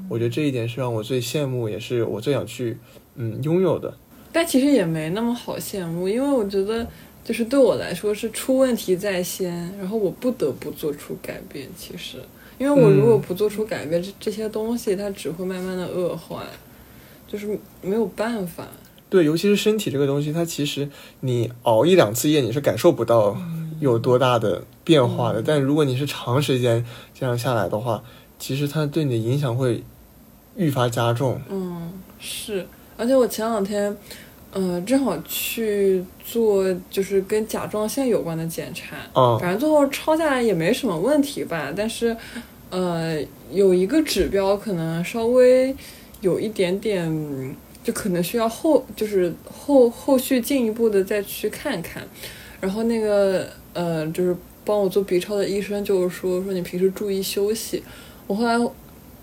[0.09, 2.77] 我觉得这一点是让我最羡慕，也是我最想去
[3.15, 3.97] 嗯拥有的。
[4.33, 6.85] 但其实也没那么好羡慕，因为我觉得
[7.29, 11.69] 就是对我来说是出问题在先，然后我不得不做出改变。
[11.77, 12.17] 其实，
[12.57, 16.43] 因为我如果不做出改变，这这些东西它只会慢慢的恶化，
[17.31, 17.47] 就是
[17.83, 18.67] 没有办法。
[19.11, 20.89] 对，尤其是身体这个东西，它其实
[21.21, 23.37] 你熬一两次夜，你是感受不到
[23.79, 25.43] 有多大的变化的。
[25.43, 28.03] 但如果你是长时间这样下来的话，
[28.39, 29.85] 其实它对你的影响会
[30.57, 31.39] 愈发加重。
[31.51, 32.67] 嗯，是。
[32.97, 33.95] 而且我前两天，
[34.53, 41.73] 嗯，正好去做就是跟甲状腺有关的检查，嗯，反正最后抄下来也没什么问题吧。
[41.77, 42.17] 但是，
[42.71, 43.21] 呃，
[43.53, 45.75] 有一个指标可能稍微
[46.21, 47.57] 有一点点。
[47.85, 52.07] 就可能需要后，就是后后续进一步的再去看看，
[52.61, 57.83] 然后那个呃，就是帮我做 B 超的医生就是说说你平时注意休息。
[58.27, 58.59] 我后来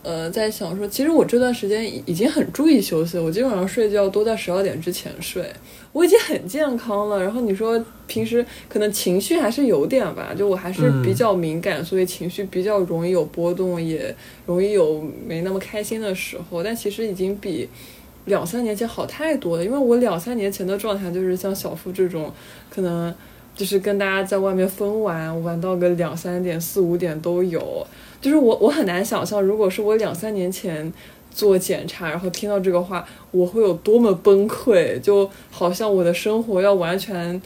[0.05, 5.51] 呃在想说，其实我这段时间已已经很注意休息，我基本上睡觉都在十二点之前睡，
[5.91, 7.19] 我已经很健康了。
[7.23, 14.15] 然后你说平时可能情绪还是有点吧，就我还是比较敏感，所以情绪比较容易有波动，也
[14.45, 16.61] 容易有没那么开心的时候。
[16.61, 17.67] 但其实已经比
[18.25, 22.31] 两三年前好太多了，因为我两三年前的状态就是像小付这种，
[22.69, 23.11] 可能。
[23.55, 27.87] 就是跟大家在外面疯玩，玩到个两三点、四五点都有。
[28.25, 30.91] 就是我，我很难想象，如果是我两三年前
[31.29, 34.99] 做检查，然后听到这个话，我会有多么崩溃。
[34.99, 37.39] 就好像我的生活要完全，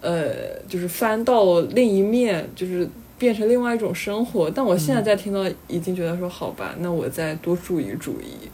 [0.00, 4.50] 呃，就是翻到另一面，就是变成另外一种生活。
[4.50, 8.48] 但我现在在听到，已经觉得说好吧，那我再多注意注意。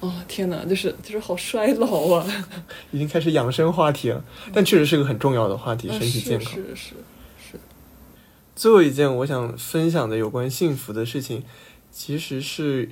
[0.00, 2.26] 哦天哪，就是就是好衰老啊！
[2.90, 6.94] 已经开始养生话题了，但确实是个很重要的话题，身体健康是是是。
[8.54, 11.42] 最后一件我想分享的有关幸福的事情，
[11.90, 12.90] 其实是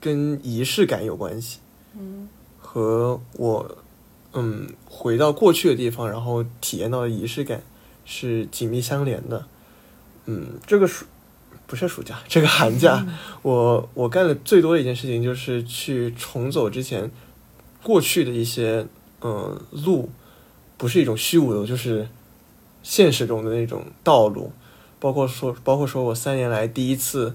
[0.00, 1.60] 跟仪式感有关系。
[1.98, 2.28] 嗯。
[2.58, 3.78] 和我
[4.32, 7.62] 嗯回到过去的地方，然后体验到的仪式感
[8.04, 9.46] 是紧密相连的。
[10.26, 11.04] 嗯，这个暑。
[11.68, 13.04] 不是暑假， 这个寒假，
[13.42, 17.10] 我我干的最多的一件事情就是去重走之前
[17.82, 18.86] 过去的一些
[19.20, 20.08] 嗯路，
[20.76, 22.08] 不是一种虚无的，就是
[22.84, 24.52] 现实中的那种道路，
[24.98, 27.34] 包括说，包括说我三年来第一次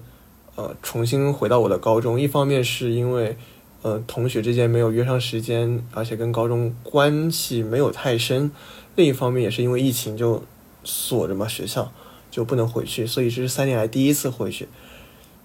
[0.56, 3.36] 呃重新回到我的高中，一方面是因为
[3.82, 8.50] 呃同学之间没有约上时间，而且跟高中关系没有太深，
[8.96, 10.42] 另一方面也是因为疫情就
[10.84, 11.92] 锁着嘛学校。
[12.32, 14.66] 就不能回去，所以这是三年来第一次回去。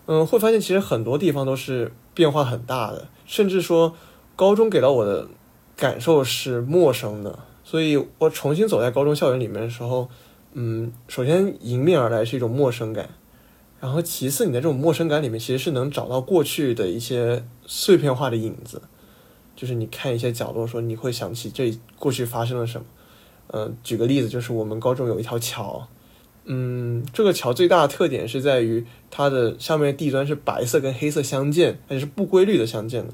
[0.06, 3.94] 嗯，会发现其实很多地方都是变化很大的，甚至说
[4.38, 5.28] 高中给到我的
[5.76, 7.40] 感受是陌生的。
[7.66, 10.08] 所以我重新走在高中校园里面的时候，
[10.60, 13.12] 嗯，首先迎面而来是一种陌生感，
[13.80, 18.82] 然后其次你在这种陌生感里面其实是能找到过去的一些碎片化的影子，
[19.56, 22.88] 就是你看一些角落，说你会想起这过去发生了什么。
[23.50, 25.88] 嗯，举个例子，就是我们高中有一条桥。
[26.46, 33.14] 嗯，这个桥最大的特点是在于它的上面地砖是白色跟黑色相间，而且是不规律的相间的。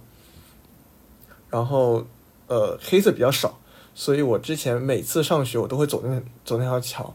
[1.49, 2.07] 然后，
[2.47, 3.59] 呃，黑色比较少，
[3.93, 7.13] 所以我之前每次上学我都会走那走那条桥。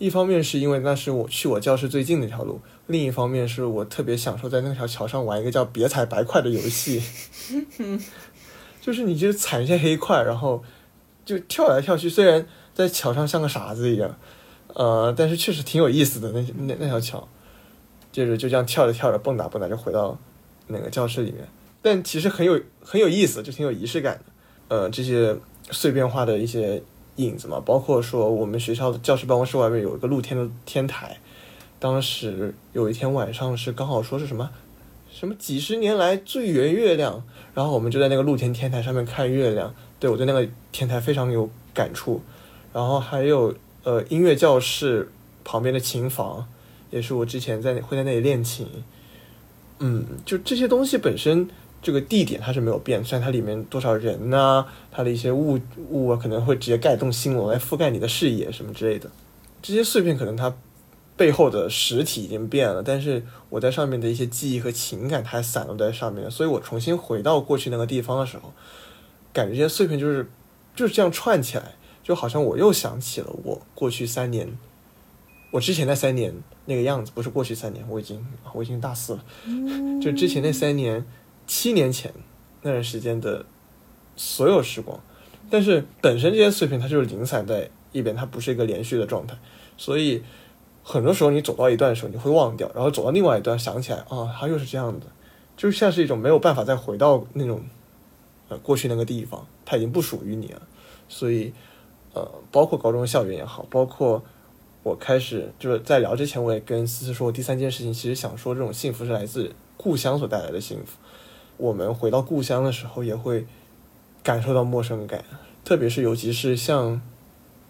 [0.00, 7.02] 一方面是因为那是我去我教室最近的一条路，另一方面是我特别享受在那条桥上玩一个叫别踩白块的游戏，
[8.80, 10.64] 就是你就踩一些黑块，然后
[11.26, 14.18] 就跳来跳去，虽然在桥上像个傻子一样。
[14.72, 17.28] 呃，但是确实挺有意思的那那那条桥，
[18.10, 20.16] 就是就这样跳着跳着蹦跶蹦跶就回到
[20.68, 21.46] 那个教室里面，
[21.82, 24.24] 但其实很有很有意思，就挺有仪式感的。
[24.68, 25.36] 呃，这些
[25.72, 26.80] 碎片化的一些
[27.16, 31.18] 影子嘛，包括说我们学校的教室办公室外面有一个露天的天台，
[31.78, 34.50] 当时有一天晚上是刚好说是什么
[35.10, 37.22] 什么几十年来最圆月亮，
[37.54, 42.20] 然后我们就在那个露天天台上面看月亮，对我对那个天台非常有感触，
[42.72, 43.54] 然后还有。
[43.82, 45.10] 呃，音乐教室
[45.42, 46.46] 旁边的琴房，
[46.90, 48.68] 也是我之前在会在那里练琴。
[49.78, 51.48] 嗯，就这些东西本身，
[51.82, 55.58] 这个地点它是没有变，虽然它里面多少人呐，它的一些物
[55.90, 59.10] 物啊，可能会直接盖栋新楼来覆盖你的视野什么之类的。
[59.62, 60.54] 这些碎片可能它
[61.16, 66.30] 背后的实体已经变了，但是我在上面的一些记忆和情感，它还散落在上面。
[66.30, 68.52] 所以我重新回到过去那个地方的时候，
[69.32, 70.28] 感觉这些碎片就是
[70.74, 71.74] 就是这样串起来。
[72.02, 74.48] 就好像我又想起了我过去三年，
[75.52, 79.24] 我之前那三年那个样子，不是过去三年，我已经我已经大四了，
[80.02, 81.04] 就之前那三年，
[81.50, 82.14] 七年前
[82.62, 83.44] 那段时间的
[84.14, 85.00] 所有时光。
[85.50, 89.36] 但是本身这些碎片它就是零散在一边，它不是一个连续的状态，
[89.76, 90.22] 所以
[90.84, 95.06] 很多时候你走到一段的时候你会忘掉，然后走到另外一段想起来啊，它又是这样的，
[95.56, 97.62] 就像是一种没有办法再回到那种
[98.48, 100.62] 呃过去那个地方，它已经不属于你了，
[101.08, 101.52] 所以。
[102.12, 104.20] 呃，包括高中校园也好，包括
[104.82, 110.98] 我开始就是在聊之前，我也跟思思说，第三件事情其实想说，这种幸福是来自故乡所带来的幸福。
[111.60, 113.46] 我们回到故乡的时候，也会
[114.22, 115.22] 感受到陌生感，
[115.64, 117.00] 特别是尤其是像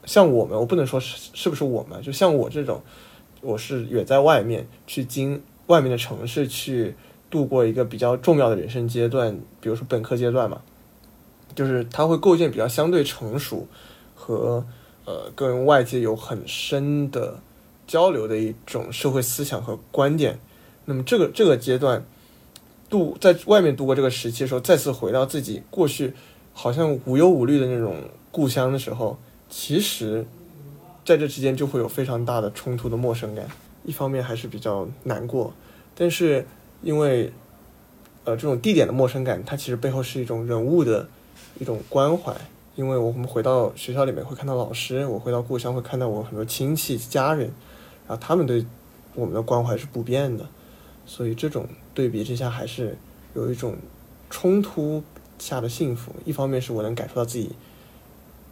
[0.05, 2.81] 像我们，我不能说是是不是我们，就像我这种，
[3.41, 6.95] 我是远在外面去经外面的城市去
[7.29, 10.63] 度过一个比较重要的人生阶段，比如说本科阶段嘛，
[11.55, 13.67] 就是它会构建比较相对成熟。
[14.23, 14.63] 和
[15.07, 17.41] 呃跟外界有很深的
[17.87, 20.39] 交流的一种社会思想和观点，
[20.85, 22.05] 那么这个这个阶段
[22.91, 26.13] 度在外面度过这个时期的时候，再次回到自己过去
[26.53, 27.97] 好像无忧无虑的那种
[28.31, 29.17] 故乡的时候，
[29.49, 30.27] 其实
[31.05, 33.47] 在这之间就会有非常大的冲突的陌生感。
[33.85, 35.55] 一方面还是比较难过，
[35.95, 36.47] 但是
[36.83, 37.33] 因为
[38.25, 41.09] 呃这种地点的陌生感，它其实背后是一种人物的
[41.59, 42.35] 一种关怀。
[42.77, 47.51] 因为我们回到学校里面会看到老师，我回到故乡会看到我很多亲戚家人，
[48.07, 48.65] 然后他们对
[49.15, 50.47] 我们的关怀是不变的，
[51.07, 52.97] 所以这种对比之下还是
[53.35, 53.77] 有一种
[54.29, 55.03] 冲突
[55.39, 56.13] 下的幸福。
[56.25, 57.51] 一方面是我能感受到自己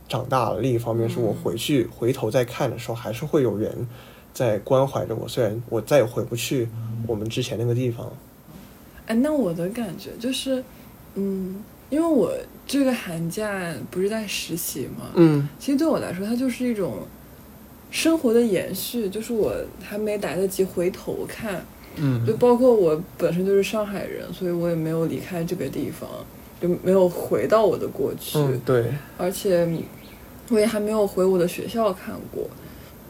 [0.08, 3.86] 长大了，另一方面是我回去回头再看的时候，还是会有人
[4.32, 5.28] 在关怀着我。
[5.28, 6.68] 虽然我再也回不去
[7.06, 8.10] 我们之前那个地方。
[9.06, 10.62] 哎，那我的感觉就是，
[11.14, 12.32] 嗯，因为我
[12.66, 17.06] 这个寒假不是在实习嘛，嗯其实对我来说，它就是一种
[17.90, 21.64] 生活的延续，就是我还没来得及回头看，
[21.96, 22.24] 嗯。
[22.26, 26.08] 就包括我本身就是上海人，所以我也没有离开这个地方，
[26.60, 28.86] 就没有回到我的过去，嗯，对，
[29.16, 29.68] 而且
[30.50, 32.48] 我也还没有回我的学校看过，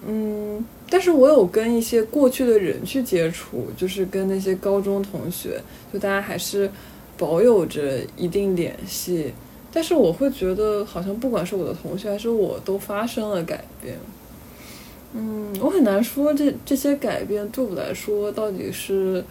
[0.06, 5.60] 嗯，但是我有跟一些过去的人去接触，就是跟那些高中同学，
[5.92, 6.70] 就大家还是
[7.16, 9.32] 保有着一定联系，
[9.72, 13.96] 但是我会觉得好像不管是我的同学还是我都发生了改变。
[15.14, 19.24] 嗯，我很难说这这些改变对我来说到底是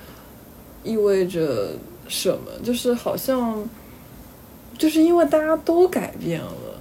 [0.84, 1.70] 意味着
[2.08, 3.68] 什么，就是好像
[4.78, 6.76] 就是因为大家都改变了，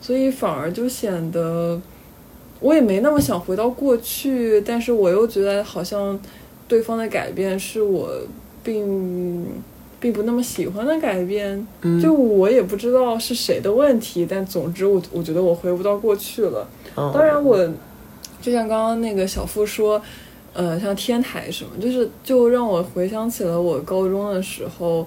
[0.00, 1.80] 所以反而就显得
[2.60, 6.18] 我也没那么想回到过去，但是我又觉得好像
[6.66, 8.10] 对方的改变是我
[8.64, 9.46] 并
[10.00, 16.66] 并不那么喜欢的改变，嗯，就我也不知道是谁的问题，但总之我我觉得我回不到过去了。
[16.96, 17.56] 嗯当然我
[18.40, 20.00] 就像刚刚那个小付说，
[20.52, 25.06] 呃，像天台什么，就是就让我回想起了我高中的时候，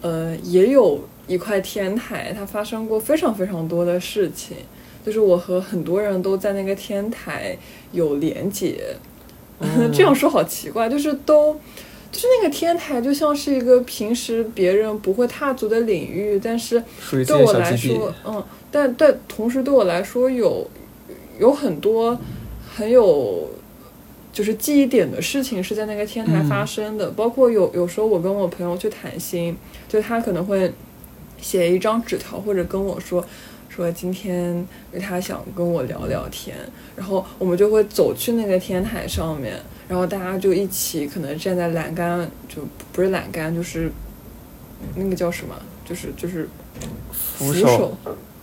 [0.00, 4.56] 呃，也有一块天台，它发生过非常非常多的事情，
[5.04, 7.56] 就是我和很多人都在那个天台
[7.92, 8.96] 有连结。
[9.60, 11.58] 嗯 这样说好奇怪，就是都。
[12.12, 16.82] 就是那个天台，就像是一个平时别人不会踏足的领域，但是
[17.26, 20.66] 对我来说，嗯，但但同时对我来说有
[21.38, 22.18] 有很多
[22.76, 23.48] 很有
[24.32, 29.56] 就是记忆点的事情是在那个天台发生的，包括有有时候我跟我朋友去谈心，
[29.88, 30.70] 就他可能会
[31.40, 33.24] 写一张纸条或者跟我说。
[33.68, 34.66] 说今天
[35.02, 36.56] 他想跟我聊聊天，
[36.96, 39.52] 然后我们就会走去那个天台上面，
[39.86, 43.92] 然后大家就一起可能站在栏杆，就不是栏杆，就是
[44.94, 45.54] 那个叫什么，
[45.84, 46.48] 就是就是
[47.12, 47.94] 扶手，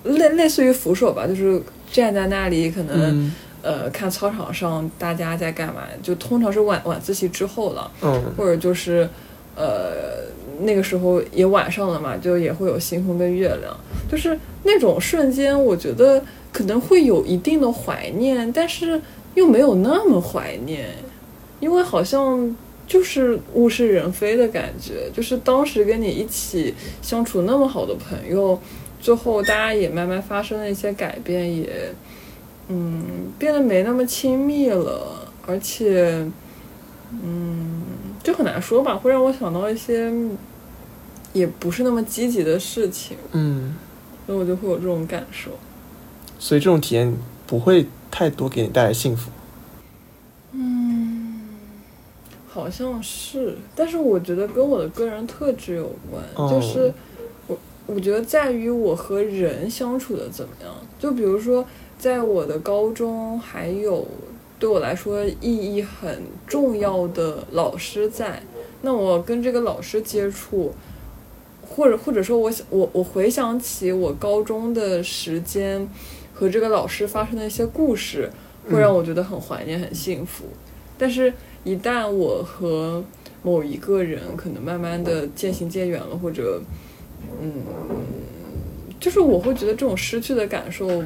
[0.03, 1.59] 类类似于扶手吧，就是
[1.91, 3.33] 站在那里，可能、嗯
[3.63, 9.09] 呃看操场上大家在干嘛，就通常是晚晚自习之后了，嗯或者就是
[9.55, 10.25] 呃
[10.59, 13.75] 那个时候也晚上了嘛，就也会有星空跟月亮，
[14.07, 19.01] 就是那种瞬间，我觉得可能会有一定的怀念，但是
[19.33, 20.89] 又没有那么怀念，
[21.59, 22.55] 因为好像。
[22.85, 28.59] 就是物是人非的感觉，就是当时跟你一起相处那么好的朋友，
[28.99, 31.65] 最后大家也慢慢发生了一些改变，也
[32.75, 36.25] 嗯变得没那么亲密了，而且
[37.11, 37.83] 嗯
[38.23, 40.11] 就很难说吧，会让我想到一些
[41.33, 43.75] 也不是那么积极的事情，嗯，
[44.25, 45.51] 所以我就会有这种感受。
[46.39, 47.15] 所以这种体验
[47.45, 49.29] 不会太多给你带来幸福。
[50.51, 51.41] 嗯，
[52.47, 56.93] 好像是，但是我觉得跟我的个人特质有关，哦就是
[57.47, 60.73] 我我觉得在于我和人相处的怎么样。
[60.99, 61.65] 就比如说，
[62.03, 64.05] 在我的高中，还有
[64.59, 68.43] 对我来说意义很重要的老师在，
[68.81, 70.73] 那我跟这个老师接触。
[71.65, 75.87] 或者或者说我想我我回想起我高中的时间
[76.33, 78.29] 和这个老师发生的一些故事，
[78.69, 80.43] 会让我觉得很怀念、很幸福。
[80.97, 81.33] 但是，
[81.63, 83.01] 一旦我和
[83.41, 86.61] 某一个人可能慢慢的渐行渐远了，或者，
[87.41, 87.63] 嗯，
[88.99, 91.01] 就是我会觉得这种失去的感受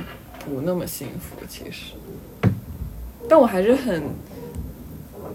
[0.49, 1.35] 不那么幸福。
[1.47, 1.93] 其实，
[3.29, 4.03] 但我还是很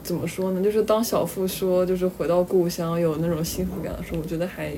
[0.02, 0.62] 怎么说呢？
[0.62, 4.72] 就是当小付说就是回到故乡有那种幸福感的时候，我觉得还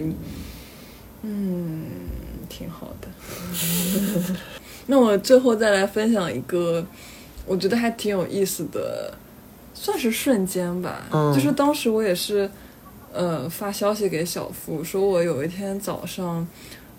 [1.22, 1.84] 嗯
[2.48, 3.08] 挺好的。
[4.86, 6.84] 那我最后再来分享一个，
[7.46, 9.14] 我觉得还挺有意思的，
[9.72, 11.06] 算是瞬间吧。
[11.10, 12.50] 嗯就是当时我也是，
[13.10, 16.46] 呃，发消息给小付，说我有一天早上，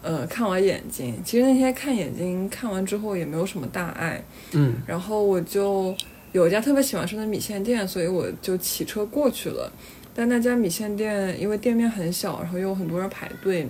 [0.06, 5.96] 呃，看完眼睛，其实那天看眼睛看完之后也没有什么大碍，嗯然后我就
[6.32, 9.72] 有一家特别喜欢吃的米线店，所以我就骑车过去了。
[10.14, 13.68] 但那家米线店因为店面很小，然后又有很多人排队，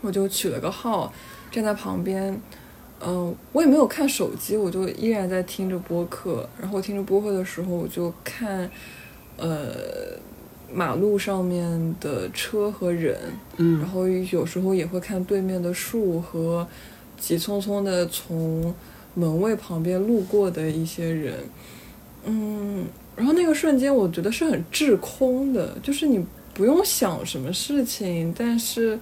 [0.00, 1.12] 我就取了个号，
[1.52, 2.36] 站在旁边。
[3.04, 6.48] 嗯，我也没有看手机，我就依然在听着播客。
[6.60, 8.68] 然后听着播客的时候，我就看，
[9.36, 9.70] 呃，
[10.72, 13.18] 马路上面的车和人，
[13.58, 16.66] 嗯然后有时候也会看对面的树和
[17.18, 18.74] 急匆匆的从
[19.14, 21.34] 门卫旁边路过的一些人，
[22.24, 28.98] 嗯，然后那个瞬间我觉得是很滞空的，就是你不用想什么事情，但是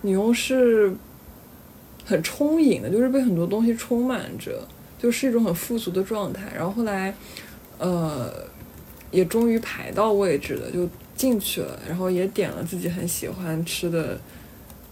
[0.00, 0.94] 你又是
[2.06, 4.66] 很充盈的，就是被很多东西充满着，
[4.98, 6.50] 就是一种很富足的状态。
[6.56, 7.14] 然后后来，
[7.78, 8.32] 呃，
[9.10, 10.88] 也终于排到位置了，就
[11.20, 14.18] 进去了，然后也点了自己很喜欢吃的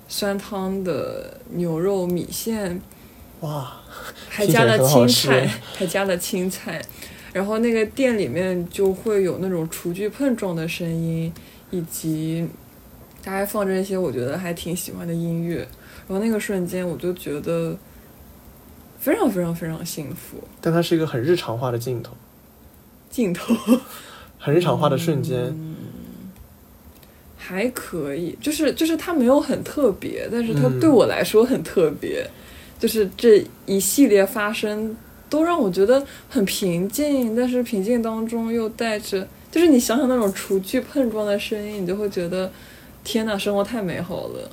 [0.09, 2.79] 酸汤的牛肉米线，
[3.41, 3.81] 哇，
[4.29, 6.85] 还加了青菜，还加了青菜。
[7.33, 11.33] 然后那个店里面就会有那种厨具碰撞的声音，
[11.71, 12.47] 以及
[13.23, 15.67] 它还放着一些我觉得还挺喜欢的音乐。
[16.07, 17.75] 然后那个瞬间，我就觉得
[18.99, 20.45] 非常非常非常幸福。
[20.61, 22.13] 但它是一个很日常化的镜头，
[23.09, 23.55] 镜头
[24.39, 25.39] 很日常化的瞬间。
[25.47, 25.77] 嗯
[27.49, 30.79] 还可以，就是就是它没有很特别，但是它嗯。
[30.79, 32.23] 对我来说很特别，
[32.79, 34.95] 就是这一系列发生
[35.31, 42.53] 都让我觉得很平静，但是平静当中又带着，就是你想想那种厨具碰撞的声音，你就会觉得
[43.03, 44.51] 天呐，生活太美好了。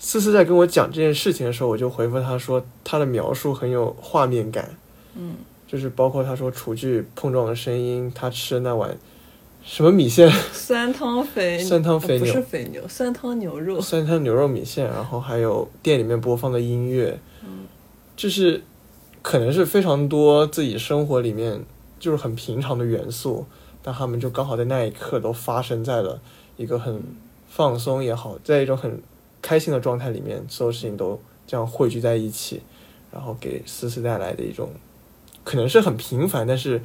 [0.00, 4.68] 思思在跟我讲这件事情的时候，我就回复他说，他的描述很有画面感，
[5.14, 5.36] 嗯，
[5.68, 8.90] 就是包括他说厨具碰撞的声音，他吃的那碗
[9.64, 13.80] 什么米线，酸汤肥酸汤肥呃不是肥牛，酸汤牛肉。
[13.80, 17.18] 酸汤牛肉米线，然后还有店里面播放的音乐，
[18.16, 18.62] 就是
[19.22, 21.64] 可能是非常多自己生活里面
[22.00, 23.46] 就是很平常的元素，
[23.82, 26.20] 但他们就刚好在那一刻都发生在了
[26.56, 27.02] 一个很
[27.48, 29.00] 放松也好，在一种很
[29.40, 32.62] 开心的状态里面，所有事情都这样汇聚在一起，
[33.12, 34.70] 然后给思思带来的一种
[35.44, 36.82] 可能是很平凡，但是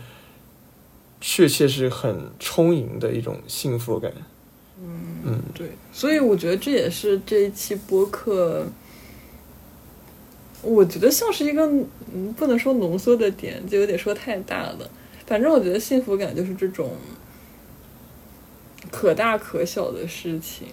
[1.19, 4.11] 确切是很充盈的一种幸福感。
[4.79, 8.65] 嗯对，所以我觉得这也是这一期播客，
[10.61, 11.65] 我觉得像是一个
[12.13, 14.89] 嗯，不能说浓缩的点，就有点说太大了。
[15.25, 16.91] 反正我觉得幸福感就是这种
[18.89, 20.67] 可大可小的事情，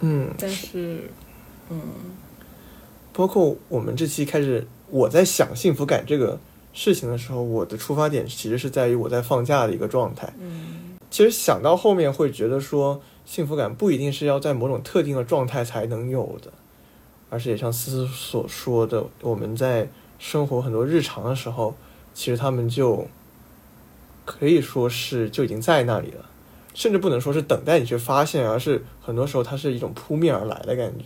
[0.00, 1.08] 嗯，但是，
[1.70, 1.80] 嗯
[3.14, 6.38] 包括我们这期开始，我在想幸福感这个
[6.76, 10.32] 事情的时候，我的出发点其实是在于我在放假的一个状态。
[10.38, 16.52] 嗯其实想到后面会觉得说，幸福感不一定是要在某种特定的状态才能有的，
[17.30, 21.74] 而是也像思思所说的，我们在生活很多日常的时候，
[22.12, 23.06] 其实他们就
[24.24, 26.28] 可以说是就已经在那里了，
[26.74, 31.04] 甚至不能说是等待你去发现，而是很多时候它是一种扑面而来的感觉。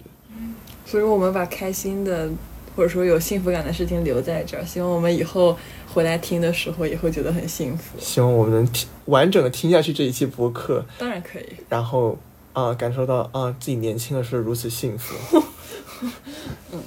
[0.87, 2.29] 所以我们把开心的
[2.77, 5.57] 或者说有幸福感的事情留在这儿，希望我们以后
[5.93, 7.99] 回来听的时候也会觉得很幸福。
[7.99, 11.47] 希望我们能听完整的听下去这一期播客，当然可以。
[11.69, 12.19] 然后
[12.53, 15.43] 啊、感受到啊、自己年轻的时候如此幸福。
[16.73, 16.83] 嗯，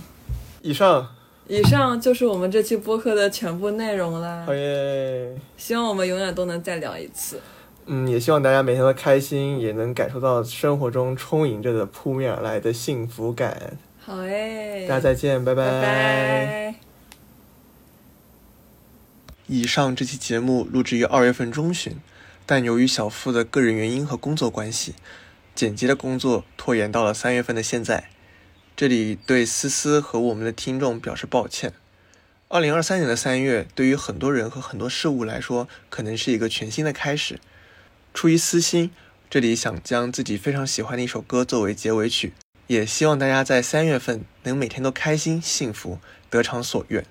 [0.62, 1.08] 以上，
[1.48, 4.54] 以上就是我们这期播客的全部内容啦好。
[4.54, 5.36] 耶！
[5.56, 7.40] 希望我们永远都能再聊一次。
[7.86, 13.78] 嗯，也希望大家每天都开心，也能感受到生活中充盈着的扑面而来的幸福感。
[14.06, 16.76] 好诶，大家再见，拜拜拜。
[19.48, 21.96] 以上这期节目录制于二月份中旬，
[22.46, 24.96] 但由于小付的个人原因和工作关系，
[25.56, 28.10] 剪辑的工作拖延到了三月份的现在。
[28.76, 31.72] 这里对思思和我们的听众表示抱歉。
[32.50, 37.40] 二零二三年的三月，对于很多人和很多事物来说，可能是一个全新的开始。
[38.14, 38.92] 出于私心，
[39.30, 42.34] 这里想将自己非常喜欢的一首歌作为结尾曲，
[42.68, 46.00] 也希望大家在三月份能每天都开心、幸福，
[46.30, 47.06] 得偿所愿。